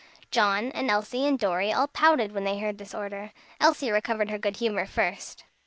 John, 0.31 0.71
and 0.71 0.89
Elsie, 0.89 1.27
and 1.27 1.37
Dorry, 1.37 1.71
all 1.71 1.85
pouted 1.85 2.31
when 2.31 2.43
they 2.43 2.57
heard 2.57 2.79
this 2.79 2.95
order. 2.95 3.33
Elsie 3.59 3.91
recovered 3.91 4.31
her 4.31 4.39
good 4.39 4.55
humor 4.57 4.87
first. 4.87 5.43